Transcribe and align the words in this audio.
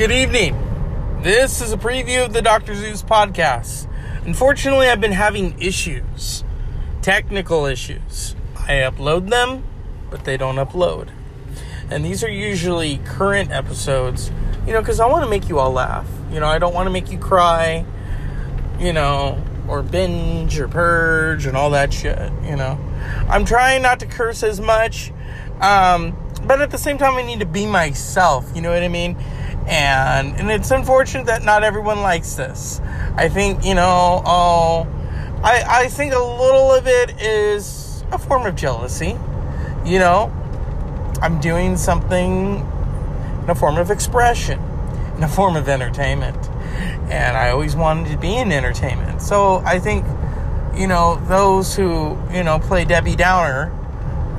Good 0.00 0.12
evening. 0.12 0.56
This 1.20 1.60
is 1.60 1.74
a 1.74 1.76
preview 1.76 2.24
of 2.24 2.32
the 2.32 2.40
Dr. 2.40 2.74
Zeus 2.74 3.02
podcast. 3.02 3.86
Unfortunately, 4.24 4.88
I've 4.88 5.02
been 5.02 5.12
having 5.12 5.60
issues, 5.60 6.42
technical 7.02 7.66
issues. 7.66 8.34
I 8.56 8.76
upload 8.76 9.28
them, 9.28 9.62
but 10.08 10.24
they 10.24 10.38
don't 10.38 10.56
upload. 10.56 11.10
And 11.90 12.02
these 12.02 12.24
are 12.24 12.30
usually 12.30 12.96
current 13.04 13.50
episodes, 13.50 14.32
you 14.66 14.72
know, 14.72 14.80
because 14.80 15.00
I 15.00 15.06
want 15.06 15.24
to 15.24 15.28
make 15.28 15.50
you 15.50 15.58
all 15.58 15.70
laugh. 15.70 16.08
You 16.32 16.40
know, 16.40 16.46
I 16.46 16.58
don't 16.58 16.72
want 16.72 16.86
to 16.86 16.90
make 16.90 17.12
you 17.12 17.18
cry, 17.18 17.84
you 18.78 18.94
know, 18.94 19.44
or 19.68 19.82
binge 19.82 20.58
or 20.58 20.66
purge 20.66 21.44
and 21.44 21.58
all 21.58 21.68
that 21.72 21.92
shit, 21.92 22.32
you 22.42 22.56
know. 22.56 22.78
I'm 23.28 23.44
trying 23.44 23.82
not 23.82 24.00
to 24.00 24.06
curse 24.06 24.42
as 24.44 24.62
much, 24.62 25.12
um, 25.60 26.16
but 26.46 26.62
at 26.62 26.70
the 26.70 26.78
same 26.78 26.96
time, 26.96 27.16
I 27.16 27.22
need 27.22 27.40
to 27.40 27.46
be 27.46 27.66
myself, 27.66 28.50
you 28.54 28.62
know 28.62 28.72
what 28.72 28.82
I 28.82 28.88
mean? 28.88 29.18
And 29.70 30.34
and 30.36 30.50
it's 30.50 30.70
unfortunate 30.72 31.26
that 31.26 31.44
not 31.44 31.62
everyone 31.62 32.02
likes 32.02 32.34
this. 32.34 32.80
I 33.14 33.28
think 33.28 33.64
you 33.64 33.76
know, 33.76 34.20
oh, 34.26 34.86
I 35.44 35.62
I 35.66 35.88
think 35.88 36.12
a 36.12 36.18
little 36.18 36.72
of 36.72 36.86
it 36.88 37.20
is 37.22 38.04
a 38.10 38.18
form 38.18 38.46
of 38.46 38.56
jealousy. 38.56 39.16
You 39.84 40.00
know, 40.00 40.32
I'm 41.22 41.40
doing 41.40 41.76
something 41.76 42.66
in 43.44 43.48
a 43.48 43.54
form 43.54 43.78
of 43.78 43.92
expression, 43.92 44.60
in 45.16 45.22
a 45.22 45.28
form 45.28 45.54
of 45.54 45.68
entertainment, 45.68 46.48
and 47.08 47.36
I 47.36 47.50
always 47.50 47.76
wanted 47.76 48.10
to 48.10 48.18
be 48.18 48.36
in 48.36 48.50
entertainment. 48.50 49.22
So 49.22 49.62
I 49.64 49.78
think, 49.78 50.04
you 50.76 50.88
know, 50.88 51.22
those 51.26 51.76
who 51.76 52.18
you 52.32 52.42
know 52.42 52.58
play 52.58 52.84
Debbie 52.84 53.14
Downer, 53.14 53.72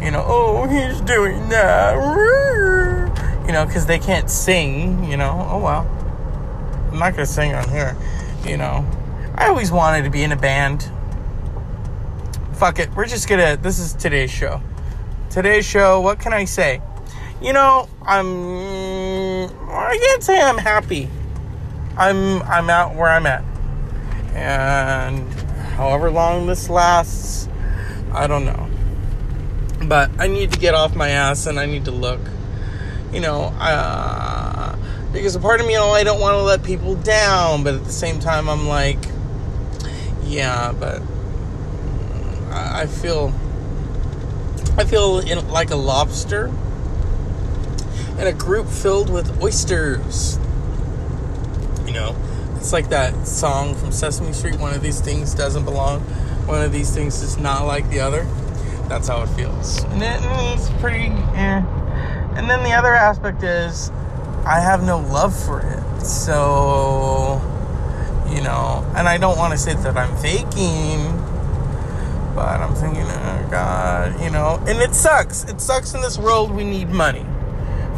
you 0.03 0.11
know, 0.11 0.25
oh, 0.27 0.67
he's 0.67 0.99
doing 0.99 1.47
that 1.47 2.90
you 3.51 3.57
know, 3.57 3.65
because 3.65 3.85
they 3.85 3.99
can't 3.99 4.29
sing, 4.29 5.03
you 5.03 5.17
know. 5.17 5.45
Oh 5.51 5.59
well. 5.59 5.85
I'm 6.89 6.97
not 6.97 7.11
gonna 7.11 7.25
sing 7.25 7.53
on 7.53 7.67
here, 7.67 7.97
you 8.47 8.55
know. 8.55 8.89
I 9.35 9.49
always 9.49 9.73
wanted 9.73 10.05
to 10.05 10.09
be 10.09 10.23
in 10.23 10.31
a 10.31 10.37
band. 10.37 10.89
Fuck 12.53 12.79
it, 12.79 12.95
we're 12.95 13.07
just 13.07 13.27
gonna. 13.27 13.57
This 13.57 13.77
is 13.77 13.91
today's 13.91 14.31
show. 14.31 14.61
Today's 15.29 15.65
show, 15.65 15.99
what 15.99 16.17
can 16.17 16.31
I 16.31 16.45
say? 16.45 16.81
You 17.41 17.51
know, 17.51 17.89
I'm. 18.03 19.49
I 19.69 19.99
can't 20.01 20.23
say 20.23 20.41
I'm 20.41 20.57
happy. 20.57 21.09
I'm 21.97 22.41
I'm 22.43 22.69
out 22.69 22.95
where 22.95 23.09
I'm 23.09 23.25
at, 23.25 23.43
and 24.33 25.29
however 25.73 26.09
long 26.09 26.47
this 26.47 26.69
lasts, 26.69 27.49
I 28.13 28.27
don't 28.27 28.45
know. 28.45 28.69
But 29.89 30.09
I 30.19 30.27
need 30.27 30.53
to 30.53 30.59
get 30.59 30.73
off 30.73 30.95
my 30.95 31.09
ass 31.09 31.47
and 31.47 31.59
I 31.59 31.65
need 31.65 31.83
to 31.83 31.91
look 31.91 32.21
you 33.13 33.19
know, 33.19 33.53
uh, 33.59 34.75
because 35.11 35.35
a 35.35 35.39
part 35.39 35.59
of 35.59 35.67
me, 35.67 35.77
oh, 35.77 35.91
I 35.91 36.03
don't 36.03 36.21
want 36.21 36.35
to 36.35 36.43
let 36.43 36.63
people 36.63 36.95
down, 36.95 37.63
but 37.63 37.75
at 37.75 37.83
the 37.83 37.91
same 37.91 38.19
time, 38.19 38.49
I'm 38.49 38.67
like, 38.67 38.99
yeah, 40.23 40.71
but 40.71 41.01
I 42.49 42.85
feel, 42.85 43.33
I 44.77 44.85
feel 44.85 45.19
in, 45.19 45.47
like 45.49 45.71
a 45.71 45.75
lobster 45.75 46.51
in 48.17 48.27
a 48.27 48.33
group 48.33 48.67
filled 48.67 49.09
with 49.09 49.41
oysters. 49.41 50.37
You 51.85 51.93
know, 51.93 52.15
it's 52.55 52.71
like 52.71 52.89
that 52.89 53.27
song 53.27 53.75
from 53.75 53.91
Sesame 53.91 54.31
Street. 54.31 54.59
One 54.59 54.73
of 54.73 54.81
these 54.81 55.01
things 55.01 55.33
doesn't 55.33 55.65
belong. 55.65 56.01
One 56.47 56.61
of 56.61 56.71
these 56.71 56.93
things 56.93 57.21
is 57.21 57.37
not 57.37 57.65
like 57.65 57.89
the 57.89 57.99
other. 57.99 58.23
That's 58.87 59.07
how 59.07 59.23
it 59.23 59.27
feels, 59.27 59.83
and 59.85 60.01
it's 60.01 60.69
pretty. 60.81 61.07
Eh 61.35 61.80
and 62.35 62.49
then 62.49 62.63
the 62.63 62.71
other 62.71 62.93
aspect 62.93 63.43
is 63.43 63.89
I 64.45 64.59
have 64.59 64.83
no 64.83 64.99
love 64.99 65.37
for 65.37 65.61
it. 65.61 66.03
So, 66.05 67.41
you 68.29 68.41
know, 68.41 68.85
and 68.95 69.07
I 69.07 69.17
don't 69.17 69.37
want 69.37 69.51
to 69.53 69.57
say 69.57 69.73
that 69.73 69.97
I'm 69.97 70.15
faking, 70.17 71.17
but 72.33 72.59
I'm 72.59 72.73
thinking, 72.73 73.03
oh 73.03 73.47
God, 73.51 74.19
you 74.21 74.29
know, 74.29 74.61
and 74.67 74.79
it 74.79 74.95
sucks. 74.95 75.43
It 75.43 75.61
sucks 75.61 75.93
in 75.93 76.01
this 76.01 76.17
world. 76.17 76.51
We 76.51 76.63
need 76.63 76.89
money. 76.89 77.25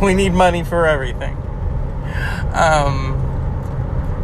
We 0.02 0.14
need 0.14 0.34
money 0.34 0.64
for 0.64 0.86
everything. 0.86 1.38
Um, 2.54 3.20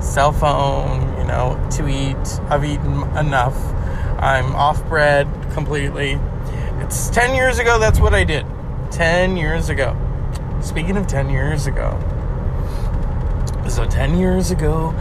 cell 0.02 0.32
phone, 0.32 1.18
you 1.20 1.26
know, 1.26 1.68
to 1.72 1.88
eat. 1.88 2.42
I've 2.50 2.66
eaten 2.66 3.04
enough. 3.16 3.56
I'm 4.20 4.56
off 4.56 4.84
bread 4.90 5.28
completely. 5.54 6.20
It's 6.80 7.10
10 7.10 7.36
years 7.36 7.60
ago, 7.60 7.80
that's 7.80 8.00
what 8.00 8.14
I 8.14 8.24
did. 8.24 8.46
10 8.92 9.38
years 9.38 9.70
ago. 9.70 9.96
Speaking 10.62 10.98
of 10.98 11.08
10 11.08 11.30
years 11.30 11.68
ago, 11.68 11.98
so 13.70 13.86
10 13.86 14.18
years 14.18 14.52
ago, 14.52 14.94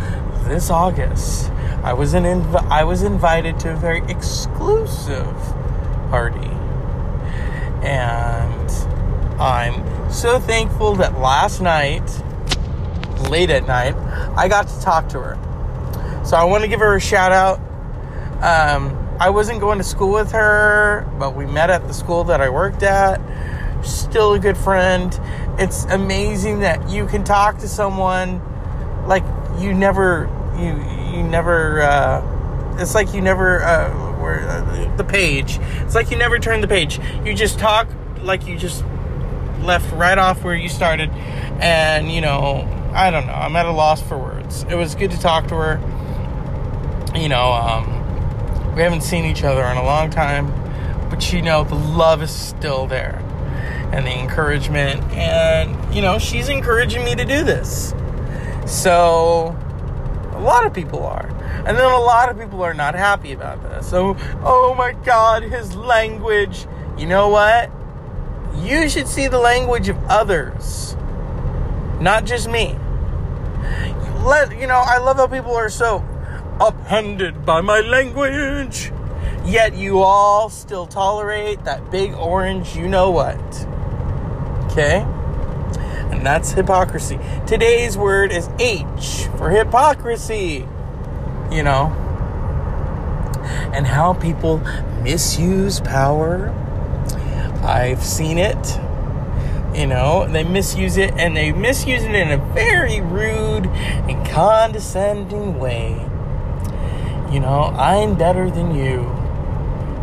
this 0.44 0.70
August, 0.70 1.50
I 1.82 1.92
was 1.92 2.14
an 2.14 2.24
inv- 2.24 2.66
I 2.70 2.84
was 2.84 3.02
invited 3.02 3.58
to 3.60 3.72
a 3.72 3.76
very 3.76 4.02
exclusive 4.08 5.34
party. 6.10 6.50
And 7.82 8.70
I'm 9.40 10.10
so 10.10 10.38
thankful 10.38 10.96
that 10.96 11.18
last 11.18 11.60
night, 11.60 12.08
late 13.30 13.50
at 13.50 13.66
night, 13.66 13.94
I 14.36 14.48
got 14.48 14.68
to 14.68 14.80
talk 14.80 15.08
to 15.10 15.20
her. 15.20 16.24
So 16.24 16.36
I 16.36 16.44
want 16.44 16.62
to 16.62 16.68
give 16.68 16.80
her 16.80 16.94
a 16.94 17.00
shout 17.00 17.32
out. 17.32 17.58
Um, 18.42 18.96
I 19.18 19.30
wasn't 19.30 19.60
going 19.60 19.78
to 19.78 19.84
school 19.84 20.12
with 20.12 20.30
her, 20.32 21.10
but 21.18 21.34
we 21.34 21.46
met 21.46 21.70
at 21.70 21.88
the 21.88 21.94
school 21.94 22.24
that 22.24 22.40
I 22.40 22.48
worked 22.48 22.82
at 22.82 23.20
still 23.88 24.34
a 24.34 24.38
good 24.38 24.56
friend. 24.56 25.18
It's 25.58 25.84
amazing 25.84 26.60
that 26.60 26.88
you 26.88 27.06
can 27.06 27.24
talk 27.24 27.58
to 27.58 27.68
someone 27.68 28.40
like 29.06 29.24
you 29.58 29.74
never 29.74 30.30
you 30.56 31.16
you 31.16 31.22
never 31.22 31.82
uh, 31.82 32.76
it's 32.80 32.94
like 32.94 33.12
you 33.14 33.20
never 33.20 33.62
uh, 33.62 33.90
where 34.20 34.48
uh, 34.48 34.96
the 34.96 35.04
page. 35.04 35.58
It's 35.60 35.94
like 35.94 36.10
you 36.10 36.16
never 36.16 36.38
turn 36.38 36.60
the 36.60 36.68
page. 36.68 37.00
You 37.24 37.34
just 37.34 37.58
talk 37.58 37.88
like 38.22 38.46
you 38.46 38.56
just 38.56 38.84
left 39.60 39.90
right 39.94 40.18
off 40.18 40.44
where 40.44 40.54
you 40.54 40.68
started 40.68 41.10
and 41.60 42.12
you 42.12 42.20
know 42.20 42.66
I 42.92 43.10
don't 43.10 43.26
know. 43.26 43.32
I'm 43.32 43.54
at 43.56 43.66
a 43.66 43.72
loss 43.72 44.00
for 44.02 44.18
words. 44.18 44.64
It 44.68 44.74
was 44.74 44.94
good 44.94 45.10
to 45.10 45.20
talk 45.20 45.48
to 45.48 45.54
her. 45.56 47.14
You 47.14 47.28
know, 47.28 47.52
um, 47.52 48.74
we 48.74 48.82
haven't 48.82 49.02
seen 49.02 49.24
each 49.24 49.44
other 49.44 49.64
in 49.64 49.76
a 49.76 49.84
long 49.84 50.10
time, 50.10 50.52
but 51.10 51.32
you 51.32 51.42
know 51.42 51.64
the 51.64 51.74
love 51.74 52.22
is 52.22 52.30
still 52.30 52.86
there 52.86 53.22
and 53.92 54.06
the 54.06 54.18
encouragement. 54.18 55.02
And, 55.12 55.94
you 55.94 56.02
know, 56.02 56.18
she's 56.18 56.48
encouraging 56.48 57.04
me 57.04 57.14
to 57.14 57.24
do 57.24 57.44
this. 57.44 57.94
So, 58.66 59.56
a 60.32 60.40
lot 60.40 60.66
of 60.66 60.74
people 60.74 61.04
are. 61.04 61.28
And 61.66 61.76
then 61.76 61.84
a 61.84 61.98
lot 61.98 62.30
of 62.30 62.38
people 62.38 62.62
are 62.62 62.74
not 62.74 62.94
happy 62.94 63.32
about 63.32 63.62
this. 63.62 63.88
So, 63.88 64.16
oh 64.42 64.74
my 64.76 64.92
God, 64.92 65.42
his 65.42 65.74
language. 65.74 66.66
You 66.96 67.06
know 67.06 67.28
what? 67.28 67.70
You 68.56 68.88
should 68.88 69.06
see 69.06 69.28
the 69.28 69.38
language 69.38 69.88
of 69.88 69.96
others, 70.06 70.96
not 72.00 72.24
just 72.24 72.48
me. 72.48 72.76
Let 74.24 74.58
you 74.58 74.66
know, 74.66 74.82
I 74.84 74.98
love 74.98 75.16
how 75.16 75.26
people 75.26 75.54
are 75.54 75.68
so 75.68 76.04
upended 76.60 77.44
by 77.46 77.60
my 77.60 77.80
language. 77.80 78.92
Yet 79.48 79.74
you 79.74 80.00
all 80.00 80.50
still 80.50 80.86
tolerate 80.86 81.64
that 81.64 81.90
big 81.90 82.12
orange, 82.12 82.76
you 82.76 82.86
know 82.86 83.08
what. 83.08 83.40
Okay? 84.66 85.00
And 86.12 86.24
that's 86.24 86.52
hypocrisy. 86.52 87.18
Today's 87.46 87.96
word 87.96 88.30
is 88.30 88.50
H 88.58 89.26
for 89.38 89.48
hypocrisy. 89.48 90.68
You 91.50 91.62
know? 91.62 91.86
And 93.72 93.86
how 93.86 94.12
people 94.12 94.58
misuse 95.02 95.80
power. 95.80 96.50
I've 97.62 98.04
seen 98.04 98.36
it. 98.36 98.78
You 99.74 99.86
know, 99.86 100.28
they 100.28 100.44
misuse 100.44 100.98
it 100.98 101.14
and 101.14 101.34
they 101.34 101.52
misuse 101.52 102.02
it 102.02 102.14
in 102.14 102.32
a 102.32 102.52
very 102.52 103.00
rude 103.00 103.64
and 103.66 104.26
condescending 104.28 105.58
way. 105.58 105.92
You 107.32 107.40
know, 107.40 107.72
I'm 107.78 108.14
better 108.14 108.50
than 108.50 108.74
you. 108.74 109.17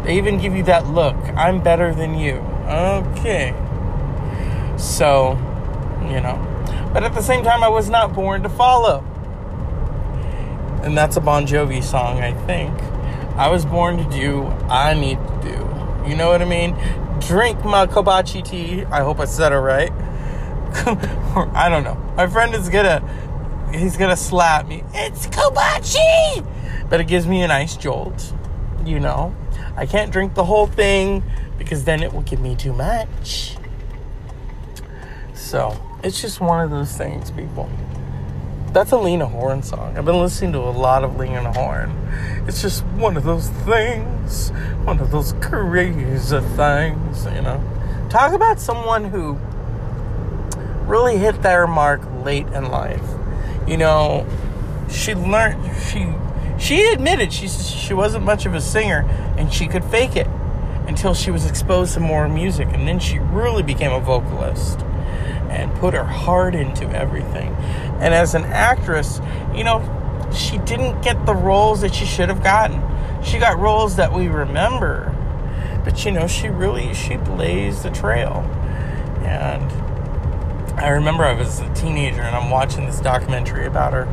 They 0.05 0.17
even 0.17 0.37
give 0.37 0.55
you 0.55 0.61
that 0.63 0.85
look. 0.85 1.15
I'm 1.35 1.63
better 1.63 1.93
than 1.93 2.13
you. 2.13 2.35
Okay. 2.67 3.55
So, 4.77 5.31
you 6.03 6.21
know. 6.21 6.39
But 6.93 7.03
at 7.03 7.15
the 7.15 7.21
same 7.21 7.43
time, 7.43 7.63
I 7.63 7.69
was 7.69 7.89
not 7.89 8.13
born 8.13 8.43
to 8.43 8.49
follow. 8.49 9.03
And 10.83 10.95
that's 10.95 11.17
a 11.17 11.21
Bon 11.21 11.47
Jovi 11.47 11.83
song, 11.83 12.21
I 12.21 12.33
think. 12.45 12.71
I 13.35 13.49
was 13.49 13.65
born 13.65 13.97
to 13.97 14.03
do 14.15 14.45
I 14.69 14.93
need 14.93 15.17
to 15.17 15.41
do. 15.41 16.09
You 16.09 16.15
know 16.15 16.29
what 16.29 16.41
I 16.41 16.45
mean? 16.45 16.77
Drink 17.19 17.65
my 17.65 17.87
Kobachi 17.87 18.45
tea. 18.45 18.85
I 18.85 19.01
hope 19.01 19.19
I 19.19 19.25
said 19.25 19.51
it 19.53 19.57
right. 19.57 19.91
I 21.55 21.67
don't 21.67 21.83
know. 21.83 21.95
My 22.15 22.27
friend 22.27 22.53
is 22.53 22.69
gonna, 22.69 23.01
he's 23.73 23.97
gonna 23.97 24.15
slap 24.15 24.67
me. 24.67 24.83
It's 24.93 25.25
Kobachi! 25.27 26.45
But 26.89 27.01
it 27.01 27.07
gives 27.07 27.25
me 27.25 27.41
a 27.41 27.47
nice 27.47 27.75
jolt, 27.75 28.33
you 28.85 28.99
know. 28.99 29.35
I 29.77 29.85
can't 29.85 30.11
drink 30.11 30.33
the 30.33 30.45
whole 30.45 30.67
thing 30.67 31.23
because 31.57 31.83
then 31.83 32.01
it 32.03 32.13
will 32.13 32.21
give 32.21 32.39
me 32.39 32.55
too 32.55 32.73
much. 32.73 33.57
So 35.33 35.79
it's 36.03 36.21
just 36.21 36.39
one 36.39 36.63
of 36.63 36.71
those 36.71 36.95
things, 36.95 37.31
people. 37.31 37.69
That's 38.71 38.91
a 38.91 38.97
Lena 38.97 39.25
Horne 39.25 39.63
song. 39.63 39.97
I've 39.97 40.05
been 40.05 40.19
listening 40.19 40.51
to 40.53 40.59
a 40.59 40.71
lot 40.71 41.03
of 41.03 41.17
Lena 41.17 41.53
Horne. 41.53 41.91
It's 42.47 42.61
just 42.61 42.83
one 42.87 43.15
of 43.15 43.23
those 43.23 43.49
things, 43.49 44.49
one 44.83 44.99
of 44.99 45.11
those 45.11 45.33
crazy 45.41 46.39
things, 46.55 47.25
you 47.25 47.41
know. 47.41 47.63
Talk 48.09 48.33
about 48.33 48.59
someone 48.59 49.05
who 49.05 49.33
really 50.85 51.17
hit 51.17 51.41
their 51.41 51.67
mark 51.67 52.01
late 52.23 52.47
in 52.47 52.69
life. 52.69 53.01
You 53.67 53.77
know, 53.77 54.27
she 54.89 55.15
learned 55.15 55.75
she 55.87 56.05
she 56.57 56.85
admitted 56.87 57.33
she 57.33 57.47
she 57.47 57.93
wasn't 57.93 58.23
much 58.23 58.45
of 58.45 58.53
a 58.53 58.61
singer 58.61 59.01
and 59.37 59.53
she 59.53 59.67
could 59.67 59.83
fake 59.83 60.15
it 60.15 60.27
until 60.87 61.13
she 61.13 61.31
was 61.31 61.45
exposed 61.45 61.93
to 61.93 61.99
more 61.99 62.27
music 62.29 62.67
and 62.71 62.87
then 62.87 62.99
she 62.99 63.19
really 63.19 63.63
became 63.63 63.91
a 63.91 63.99
vocalist 63.99 64.79
and 65.49 65.73
put 65.75 65.93
her 65.93 66.03
heart 66.03 66.53
into 66.53 66.87
everything. 66.89 67.53
And 67.99 68.13
as 68.13 68.35
an 68.35 68.43
actress, 68.45 69.21
you 69.53 69.63
know, 69.63 69.81
she 70.35 70.57
didn't 70.59 71.01
get 71.01 71.25
the 71.25 71.33
roles 71.33 71.81
that 71.81 71.95
she 71.95 72.05
should 72.05 72.29
have 72.29 72.43
gotten. 72.43 72.81
She 73.23 73.39
got 73.39 73.57
roles 73.57 73.95
that 73.95 74.13
we 74.13 74.27
remember. 74.27 75.11
But 75.83 76.03
you 76.03 76.11
know, 76.11 76.27
she 76.27 76.49
really 76.49 76.93
she 76.93 77.15
blazed 77.17 77.83
the 77.83 77.91
trail. 77.91 78.43
And 79.23 79.71
I 80.79 80.89
remember 80.89 81.23
I 81.23 81.33
was 81.33 81.59
a 81.59 81.73
teenager 81.73 82.21
and 82.21 82.35
I'm 82.35 82.49
watching 82.49 82.85
this 82.85 82.99
documentary 82.99 83.65
about 83.65 83.93
her. 83.93 84.05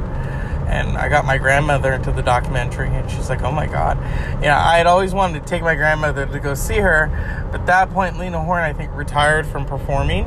And 0.73 0.97
I 0.97 1.09
got 1.11 1.27
my 1.27 1.37
grandmother 1.37 1.93
into 1.93 2.13
the 2.13 2.23
documentary, 2.23 2.89
and 2.89 3.11
she's 3.11 3.29
like, 3.29 3.43
"Oh 3.43 3.53
my 3.53 3.67
God!" 3.67 3.99
Yeah, 4.43 4.59
I 4.59 4.79
had 4.79 4.87
always 4.87 5.13
wanted 5.13 5.43
to 5.43 5.47
take 5.47 5.63
my 5.63 5.75
grandmother 5.75 6.25
to 6.25 6.41
go 6.41 6.55
see 6.55 6.79
her, 6.79 7.11
but 7.53 7.61
at 7.61 7.67
that 7.67 7.91
point, 7.91 8.19
Lena 8.19 8.43
Horne, 8.43 8.65
I 8.65 8.73
think, 8.73 8.91
retired 8.95 9.47
from 9.47 9.67
performing, 9.67 10.25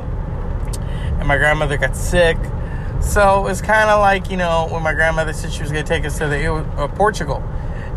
and 1.18 1.26
my 1.26 1.36
grandmother 1.36 1.76
got 1.76 1.96
sick. 1.96 2.36
So 3.00 3.40
it 3.40 3.42
was 3.42 3.60
kind 3.60 3.90
of 3.90 4.00
like, 4.00 4.30
you 4.30 4.36
know, 4.36 4.68
when 4.70 4.82
my 4.82 4.94
grandmother 4.94 5.32
said 5.32 5.52
she 5.52 5.62
was 5.62 5.70
going 5.70 5.84
to 5.84 5.88
take 5.88 6.04
us 6.04 6.18
to 6.18 6.28
the 6.28 6.52
uh, 6.52 6.88
Portugal. 6.88 7.42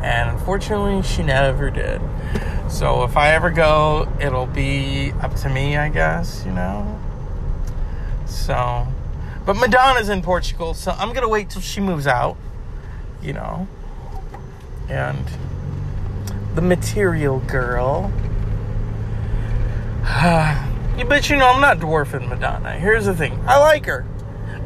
And 0.01 0.29
unfortunately, 0.29 1.01
she 1.03 1.23
never 1.23 1.69
did. 1.69 2.01
So 2.69 3.03
if 3.03 3.17
I 3.17 3.31
ever 3.33 3.49
go, 3.49 4.11
it'll 4.19 4.45
be 4.45 5.11
up 5.21 5.35
to 5.37 5.49
me, 5.49 5.77
I 5.77 5.89
guess, 5.89 6.43
you 6.45 6.51
know? 6.51 6.99
So, 8.25 8.87
but 9.45 9.55
Madonna's 9.55 10.09
in 10.09 10.21
Portugal, 10.21 10.73
so 10.73 10.91
I'm 10.91 11.13
to 11.13 11.27
wait 11.27 11.49
till 11.49 11.61
she 11.61 11.81
moves 11.81 12.07
out, 12.07 12.37
you 13.21 13.33
know? 13.33 13.67
And 14.89 15.25
the 16.55 16.61
material 16.61 17.39
girl. 17.39 18.11
but 20.03 21.29
you 21.29 21.37
know, 21.37 21.47
I'm 21.47 21.61
not 21.61 21.79
dwarfing 21.79 22.27
Madonna. 22.27 22.73
Here's 22.79 23.05
the 23.05 23.15
thing 23.15 23.39
I 23.47 23.57
like 23.59 23.85
her. 23.85 24.05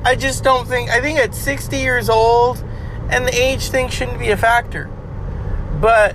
I 0.05 0.15
just 0.15 0.43
don't 0.43 0.67
think, 0.67 0.89
I 0.89 0.99
think 0.99 1.19
at 1.19 1.33
60 1.33 1.77
years 1.77 2.09
old, 2.09 2.63
and 3.09 3.25
the 3.25 3.33
age 3.33 3.69
thing 3.69 3.89
shouldn't 3.89 4.19
be 4.19 4.31
a 4.31 4.37
factor. 4.37 4.89
But 5.79 6.13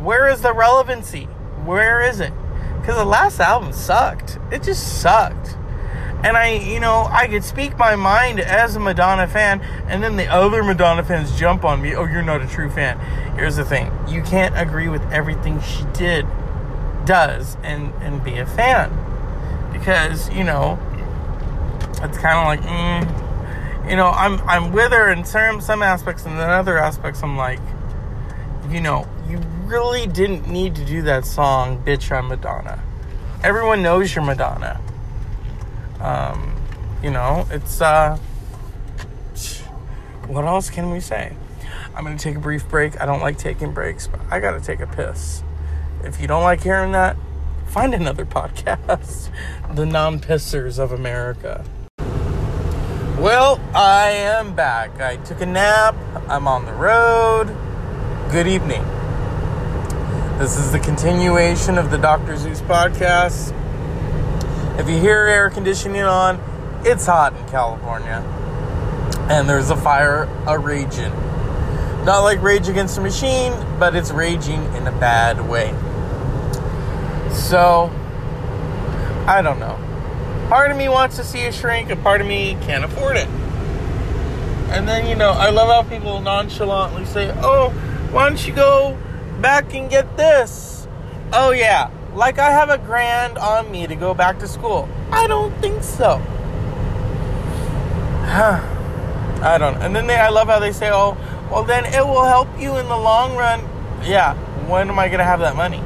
where 0.00 0.28
is 0.28 0.42
the 0.42 0.52
relevancy? 0.52 1.24
Where 1.64 2.00
is 2.00 2.20
it? 2.20 2.32
Because 2.80 2.96
the 2.96 3.04
last 3.04 3.40
album 3.40 3.72
sucked. 3.72 4.38
It 4.52 4.62
just 4.62 5.00
sucked. 5.00 5.56
And 6.24 6.36
I, 6.36 6.54
you 6.54 6.80
know, 6.80 7.06
I 7.10 7.28
could 7.28 7.44
speak 7.44 7.78
my 7.78 7.94
mind 7.94 8.40
as 8.40 8.74
a 8.74 8.80
Madonna 8.80 9.28
fan, 9.28 9.60
and 9.86 10.02
then 10.02 10.16
the 10.16 10.26
other 10.26 10.64
Madonna 10.64 11.04
fans 11.04 11.38
jump 11.38 11.64
on 11.64 11.80
me. 11.80 11.94
Oh, 11.94 12.04
you're 12.04 12.22
not 12.22 12.42
a 12.42 12.46
true 12.46 12.70
fan. 12.70 12.98
Here's 13.36 13.56
the 13.56 13.64
thing: 13.64 13.92
you 14.08 14.22
can't 14.22 14.56
agree 14.58 14.88
with 14.88 15.02
everything 15.12 15.60
she 15.60 15.84
did, 15.92 16.26
does, 17.04 17.56
and 17.62 17.92
and 18.00 18.24
be 18.24 18.38
a 18.38 18.46
fan, 18.46 18.90
because 19.72 20.28
you 20.32 20.42
know, 20.42 20.78
it's 22.02 22.18
kind 22.18 22.38
of 22.38 22.46
like, 22.46 22.60
mm, 22.62 23.88
you 23.88 23.94
know, 23.94 24.08
I'm 24.08 24.40
I'm 24.48 24.72
with 24.72 24.92
her 24.92 25.12
in 25.12 25.24
some 25.24 25.60
some 25.60 25.82
aspects, 25.82 26.24
and 26.24 26.38
then 26.38 26.50
other 26.50 26.78
aspects, 26.78 27.22
I'm 27.22 27.36
like, 27.36 27.60
you 28.68 28.80
know, 28.80 29.06
you 29.28 29.38
really 29.66 30.06
didn't 30.06 30.48
need 30.48 30.74
to 30.76 30.84
do 30.84 31.02
that 31.02 31.24
song, 31.24 31.84
"Bitch, 31.84 32.10
I'm 32.10 32.28
Madonna." 32.28 32.82
Everyone 33.44 33.82
knows 33.82 34.14
you're 34.14 34.24
Madonna. 34.24 34.80
Um, 36.00 36.56
you 37.02 37.10
know, 37.10 37.46
it's 37.50 37.80
uh, 37.80 38.16
what 40.26 40.44
else 40.44 40.70
can 40.70 40.90
we 40.90 41.00
say? 41.00 41.36
I'm 41.94 42.04
gonna 42.04 42.18
take 42.18 42.36
a 42.36 42.40
brief 42.40 42.68
break. 42.68 43.00
I 43.00 43.06
don't 43.06 43.20
like 43.20 43.38
taking 43.38 43.72
breaks, 43.72 44.06
but 44.06 44.20
I 44.30 44.40
gotta 44.40 44.60
take 44.60 44.80
a 44.80 44.86
piss. 44.86 45.42
If 46.04 46.20
you 46.20 46.26
don't 46.26 46.42
like 46.42 46.62
hearing 46.62 46.92
that, 46.92 47.16
find 47.66 47.94
another 47.94 48.24
podcast. 48.26 49.30
the 49.74 49.86
non 49.86 50.20
pissers 50.20 50.78
of 50.78 50.92
America. 50.92 51.64
Well, 53.18 53.60
I 53.74 54.10
am 54.10 54.54
back. 54.54 55.00
I 55.00 55.16
took 55.16 55.40
a 55.40 55.46
nap. 55.46 55.96
I'm 56.28 56.46
on 56.46 56.66
the 56.66 56.72
road. 56.74 57.46
Good 58.30 58.46
evening. 58.46 58.84
This 60.38 60.58
is 60.58 60.70
the 60.70 60.78
continuation 60.78 61.78
of 61.78 61.90
the 61.90 61.96
Dr. 61.96 62.36
Zeus 62.36 62.60
podcast. 62.60 63.54
If 64.78 64.90
you 64.90 64.98
hear 64.98 65.26
air 65.26 65.48
conditioning 65.48 66.02
on, 66.02 66.38
it's 66.84 67.06
hot 67.06 67.34
in 67.34 67.48
California. 67.48 68.22
And 69.30 69.48
there's 69.48 69.70
a 69.70 69.76
fire 69.76 70.24
a 70.46 70.58
raging. 70.58 71.12
Not 72.04 72.20
like 72.20 72.42
Rage 72.42 72.68
Against 72.68 72.94
the 72.94 73.00
Machine, 73.00 73.52
but 73.78 73.96
it's 73.96 74.10
raging 74.10 74.62
in 74.74 74.86
a 74.86 74.92
bad 74.92 75.48
way. 75.48 75.70
So, 77.32 77.90
I 79.26 79.40
don't 79.42 79.58
know. 79.58 79.76
Part 80.48 80.70
of 80.70 80.76
me 80.76 80.88
wants 80.88 81.16
to 81.16 81.24
see 81.24 81.40
it 81.40 81.54
shrink, 81.54 81.90
a 81.90 81.96
part 81.96 82.20
of 82.20 82.26
me 82.26 82.56
can't 82.60 82.84
afford 82.84 83.16
it. 83.16 83.28
And 84.68 84.86
then, 84.86 85.08
you 85.08 85.16
know, 85.16 85.30
I 85.30 85.50
love 85.50 85.68
how 85.68 85.90
people 85.90 86.20
nonchalantly 86.20 87.06
say, 87.06 87.32
oh, 87.42 87.70
why 88.12 88.28
don't 88.28 88.46
you 88.46 88.54
go 88.54 88.96
back 89.40 89.74
and 89.74 89.90
get 89.90 90.16
this? 90.16 90.86
Oh, 91.32 91.50
yeah, 91.50 91.90
like 92.16 92.38
I 92.38 92.50
have 92.50 92.70
a 92.70 92.78
grand 92.78 93.36
on 93.36 93.70
me 93.70 93.86
to 93.86 93.94
go 93.94 94.14
back 94.14 94.38
to 94.38 94.48
school. 94.48 94.88
I 95.12 95.26
don't 95.26 95.54
think 95.60 95.82
so. 95.82 96.16
I 99.42 99.58
don't. 99.58 99.76
And 99.82 99.94
then 99.94 100.06
they, 100.06 100.16
I 100.16 100.30
love 100.30 100.48
how 100.48 100.58
they 100.58 100.72
say, 100.72 100.90
"Oh, 100.90 101.16
well, 101.50 101.62
then 101.62 101.84
it 101.84 102.04
will 102.04 102.24
help 102.24 102.48
you 102.58 102.76
in 102.78 102.88
the 102.88 102.96
long 102.96 103.36
run." 103.36 103.60
Yeah. 104.02 104.34
When 104.66 104.88
am 104.88 104.98
I 104.98 105.08
gonna 105.08 105.24
have 105.24 105.40
that 105.40 105.54
money? 105.54 105.82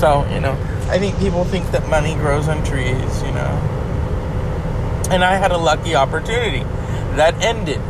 So 0.00 0.26
you 0.32 0.40
know, 0.40 0.52
I 0.90 0.98
think 0.98 1.18
people 1.18 1.44
think 1.44 1.70
that 1.72 1.86
money 1.88 2.14
grows 2.14 2.48
on 2.48 2.64
trees. 2.64 3.22
You 3.22 3.32
know, 3.32 3.50
and 5.10 5.22
I 5.22 5.36
had 5.36 5.52
a 5.52 5.58
lucky 5.58 5.94
opportunity 5.94 6.64
that 7.16 7.34
ended. 7.42 7.80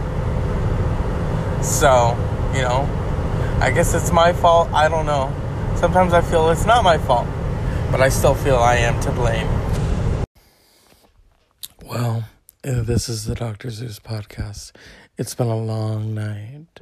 So 1.65 2.17
you 2.55 2.63
know, 2.63 2.89
I 3.61 3.71
guess 3.71 3.95
it's 3.95 4.11
my 4.11 4.33
fault. 4.33 4.69
I 4.73 4.89
don't 4.89 5.07
know. 5.07 5.33
Sometimes 5.79 6.13
I 6.13 6.23
feel 6.23 6.51
it's 6.51 6.67
not 6.67 6.83
my 6.83 6.99
fault, 6.99 7.29
but 7.93 8.01
I 8.01 8.09
still 8.09 8.35
feel 8.35 8.57
I 8.57 8.79
am 8.79 8.99
to 9.01 9.13
blame. 9.13 9.47
Well, 11.87 12.25
eh, 12.65 12.83
this 12.83 13.09
is 13.09 13.27
the 13.27 13.37
Dr. 13.37 13.71
Zeus 13.71 14.01
podcast. 14.01 14.73
It's 15.17 15.37
been 15.37 15.47
a 15.47 15.57
long 15.57 16.15
night, 16.15 16.81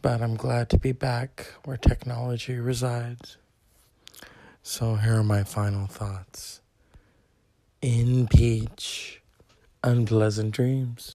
but 0.00 0.22
I'm 0.22 0.34
glad 0.34 0.70
to 0.70 0.78
be 0.78 0.92
back 0.92 1.52
where 1.66 1.76
technology 1.76 2.56
resides. 2.56 3.36
So 4.62 4.94
here 4.94 5.18
are 5.18 5.22
my 5.22 5.44
final 5.44 5.86
thoughts. 5.86 6.62
In 7.82 8.28
peach, 8.28 9.20
unpleasant 9.82 10.52
dreams. 10.52 11.02